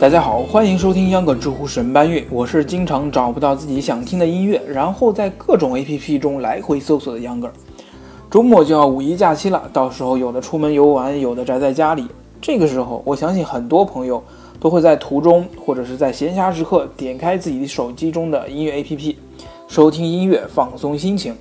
[0.00, 7.52] 大家好，欢迎收听秧歌知乎神搬运，我是经常找不到自己想听的音乐，然后在各种 APP 中来回搜索的秧歌。
[8.30, 12.06] 周末就要五一假期了，到时候有的出门游玩，有的宅在家里。
[12.40, 14.22] 这个时候，我相信很多朋友
[14.60, 19.16] 都会在途中或者是在闲暇时刻点开自己手机中的音乐 APP，
[19.66, 21.34] 收听音乐，放松心情，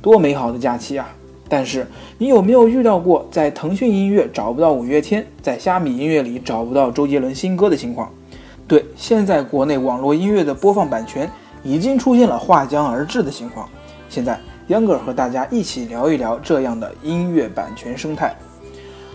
[0.00, 1.12] 多美好的假期啊！
[1.48, 1.86] 但是
[2.18, 8.10] 你有没有遇到过在腾讯音乐找不到五月天，在虾米音乐里找不到周杰伦新歌的情况？
[8.66, 11.30] 对，现在国内网络音乐的播放版权
[11.62, 13.68] 已经出现了划江而治的情况。
[14.08, 18.34] 现在秧歌和大家一起聊一聊这样的音乐版权生态。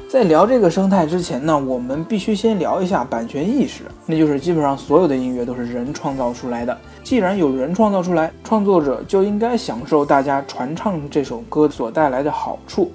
[0.09, 6.77] 在聊这个生态之前呢，我们必须先聊一下版权意识，那就是基本上所有的音乐都是人创造出来的。
[7.03, 12.91] 既然有人创造出来，创作者就应该享受大家传唱这首歌所带来的好处。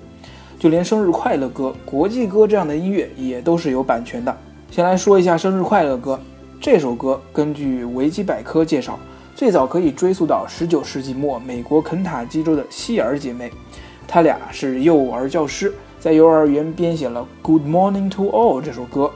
[0.59, 4.35] 就连生日快乐歌、国际歌这样的音乐也都是有版权的。
[4.71, 6.19] 先来说一下生日快乐歌
[6.61, 8.99] 这首歌，根据维基百科介绍，
[9.35, 13.53] 最早可以追溯到19世纪末美国肯塔基州的希尔姐妹，
[14.09, 15.75] 她俩是幼儿教师。
[16.01, 19.11] 在幼儿园编写了《Good Morning to All》这首歌，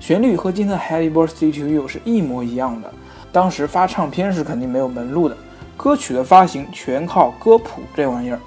[0.00, 2.90] 旋律和今天的《Happy Birthday to You》是一模一样的。
[3.30, 5.36] 当时发唱片是肯定没有门路的，
[5.76, 8.40] 歌曲的发行全靠歌谱这玩意儿。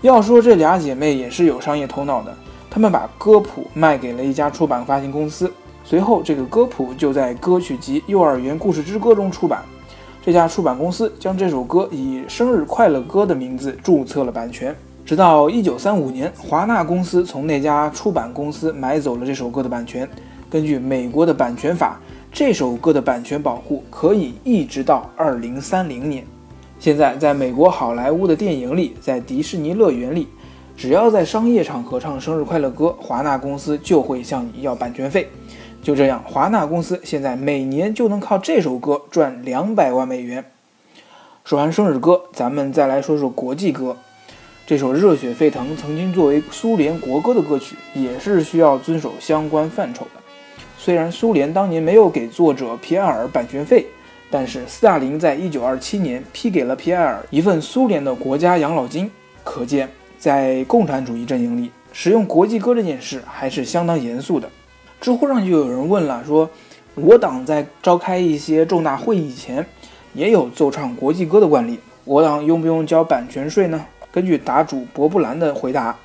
[0.00, 2.34] 要说这俩姐妹也是有商业头脑的，
[2.70, 5.52] 她们把歌谱卖给了一家出版发行公司，
[5.84, 9.62] 随后这个歌谱就在歌曲集《幼儿园故事之歌》中出版。
[10.24, 14.74] 这家出版公司将这首歌以《生日快乐歌》的名字注册了版权。
[15.04, 20.08] 直到一九三五年，华纳公司从那家出版公司买走了这首歌的版权。
[20.50, 22.00] 根据美国的版权法，
[22.34, 26.26] 这首歌的版权保护可以一直到二零三零年。
[26.80, 30.26] 现在，在美国好莱坞的电影里，在迪士尼乐园里，
[30.76, 35.28] 只要在商业场合唱生日快乐歌，华纳公司就会向你要版权费。
[35.80, 40.44] 就这样，华纳公司现在每年就能靠这首歌赚两百万美元。
[41.44, 43.96] 说完生日歌，咱们再来说说国际歌。
[44.66, 50.23] 这首《热血沸腾》曾经作为苏联国歌的歌曲，也是需要遵守相关范畴的。
[50.84, 53.86] 虽然苏联当年没有给作者皮埃尔版权费，
[54.30, 59.10] 但是斯大林在一九二七年批给了皮埃尔一份苏联的国家养老金。
[59.42, 64.46] 可见，在共产主义阵营里，使用国际歌这件事还是相当严肃的。
[65.00, 66.50] 知乎上就有人问了，说
[66.94, 69.64] 我党在召开一些重大会议前，
[70.12, 73.82] 也有奏唱国际歌的惯例，我党用不用交版权税呢？
[74.12, 75.96] 根据答主博布兰的回答，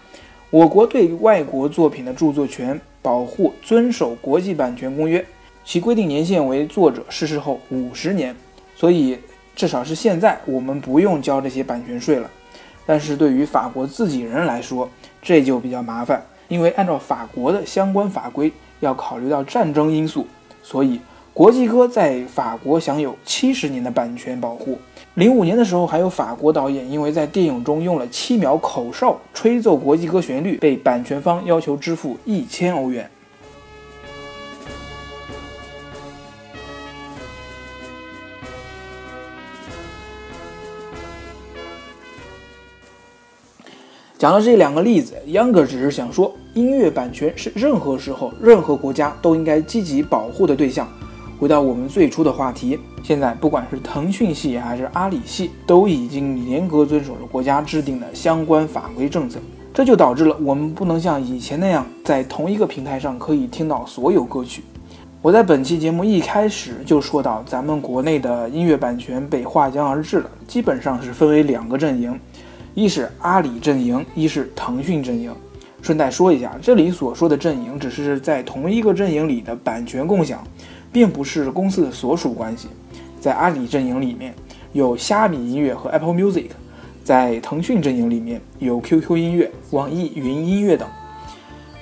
[0.52, 5.24] 我国对外国作品的著作权保护遵守国际版权公约，
[5.64, 8.36] 其规定年限为作者逝世后五十年，
[8.76, 9.16] 所以
[9.56, 12.28] 至少是现在我们不用交这些版权税了。
[12.84, 14.90] 但是对于法国自己人来说，
[15.22, 20.26] 这就比较麻烦，因为按照法国的相关法规，要考虑到战争因素，
[20.64, 21.00] 所以
[21.40, 24.78] 国际歌在法国享有七十年的版权保护。
[25.14, 33.10] 零五年的时候，还有法国导演因为在电影中用了七秒口哨吹奏国际歌旋律，被版权方要求支付一千欧元。
[44.18, 50.86] 讲了这两个例子，秧歌只是想说，音乐版权是任何时候、任何国家都应该积极保护的对象。
[51.40, 59.40] 回到我们最初的话题，现在不管是腾讯系还是阿里系，都已经严格遵守了国家制定的相关法规政策，
[59.74, 64.62] 这就导致了我们不能像以前那样在同一个平台上可以听到所有歌曲。
[65.22, 72.20] 我在本期节目一开始就说到，咱们国内的音乐版权被划江而治了，基本上是分为两个阵营，
[72.74, 75.34] 一是阿里阵营，一是腾讯阵营。
[75.82, 80.44] 顺带说一下，这里所说的阵营只是在同一个阵营里的版权共享。
[80.92, 82.68] 并不是公司的所属关系，
[83.20, 84.34] 在阿里阵营里面
[84.74, 86.48] 有虾米音乐和 Apple Music，
[87.04, 90.90] 在腾讯阵营里面有 QQ 音乐、网易云音乐等。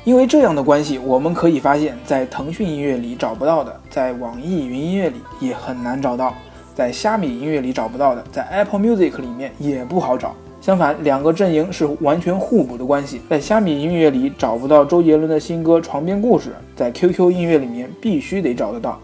[0.03, 6.33] 因为这样的关系，我们可以发现，在腾讯音乐里找不到的，在网易云音乐里也很难找到；
[6.75, 10.35] 在虾米音乐里找不到的，在 Apple Music 里面也不好找。
[10.67, 13.21] 相反，两个阵营是完全互补的关系。
[13.29, 18.99] 在虾米音乐里找不到周杰伦的新歌《床边故事》，在 QQ 音乐里面必须得找得到。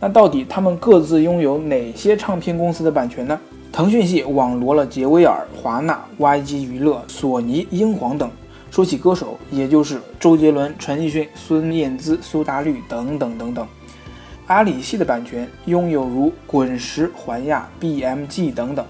[0.00, 3.38] 那到底他们各自拥有哪些唱片公司的版权呢？
[3.70, 8.30] 腾讯系网罗了杰威尔、华纳、YG 娱乐、索尼、英皇等。
[8.70, 13.66] 说起歌手，也就是周杰伦、陈奕迅、孙燕姿、苏打绿等等等等。
[14.46, 18.82] 阿里系的版权拥有如滚石、环亚、BMG 等等。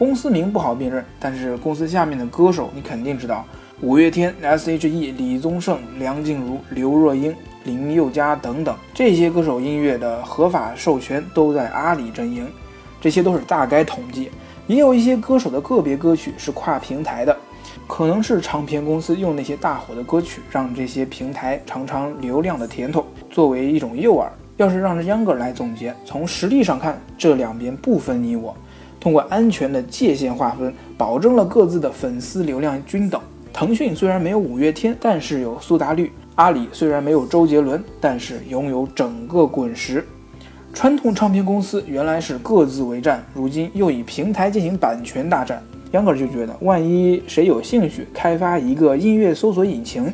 [0.00, 3.44] 公司名不好辨认，但是公司下面的歌手你肯定知道：
[3.82, 8.74] 五月天、S.H.E、李宗盛、梁静茹、刘若英、林宥嘉等等。
[8.94, 12.48] 这些歌手音乐的合法授权都在阿里阵营。
[12.98, 14.30] 这些都是大概统计，
[14.66, 17.36] 也有一些歌手的个别歌曲是跨平台的，
[17.86, 24.28] 可能是唱片公司用那些大火的歌曲，让这些平台尝尝流量的甜头，作为一种诱饵。
[24.56, 28.56] 要是让秧歌来总结，从实力上看，这两边不分你我，
[29.00, 33.20] 通过安全的界限划分，保证了各自的粉丝流量均等。
[33.52, 40.06] 腾讯虽然没有五月天，但是有苏打绿；阿里虽然没有周杰伦，但是拥有整个滚石。
[40.72, 45.60] 传统唱片公司原来是各自为战，如今又以平台进行版权大战。
[45.92, 50.12] 秧歌就觉得，万一谁有兴趣开发一个音乐搜索引擎。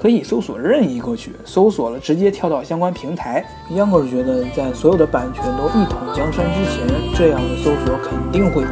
[0.00, 3.44] 可以搜索任意歌曲，搜索了直接跳到相关平台。
[3.70, 6.86] 秧歌是觉得，在所有的版权都一统江山之前，
[7.16, 8.70] 这样的搜索肯定会火。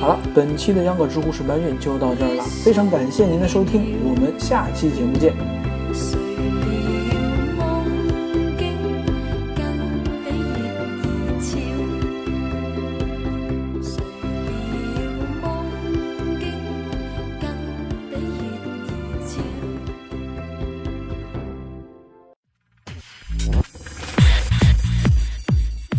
[0.00, 5.57] 好了，本期的秧歌知乎十搬运就到这儿了，非常感谢您的收听，我们下期节目见。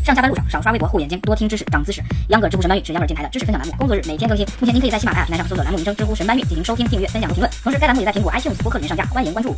[0.10, 2.02] 上下班路上少刷微博护眼睛，多听知识长姿势。
[2.30, 4.44] 秧歌知乎神搬运是秧歌电台的知识分享栏目，工作日每天更新。
[4.60, 7.54] 目前您可以在喜马拉雅平台上搜索栏目名称“知乎神搬运”进行收听、订阅、分享和评论。
[7.64, 9.56] 同时，该栏目也在苹果 iTunes 播客里面上架，欢迎关注。